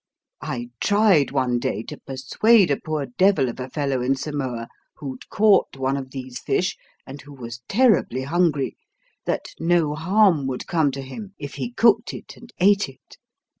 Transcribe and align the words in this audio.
I 0.41 0.71
tried 0.79 1.29
one 1.29 1.59
day 1.59 1.83
to 1.83 1.99
persuade 1.99 2.71
a 2.71 2.77
poor 2.83 3.05
devil 3.05 3.49
of 3.49 3.59
a 3.59 3.69
fellow 3.69 4.01
in 4.01 4.15
Samoa 4.15 4.67
who'd 4.95 5.29
caught 5.29 5.77
one 5.77 5.95
of 5.95 6.09
these 6.09 6.39
fish, 6.39 6.75
and 7.05 7.21
who 7.21 7.31
was 7.35 7.61
terribly 7.69 8.23
hungry, 8.23 8.77
that 9.27 9.49
no 9.59 9.93
harm 9.93 10.47
would 10.47 10.65
come 10.65 10.89
to 10.93 11.03
him 11.03 11.35
if 11.37 11.53
he 11.53 11.71
cooked 11.71 12.15
it 12.15 12.35
and 12.35 12.51
ate 12.59 12.89
it. 12.89 13.17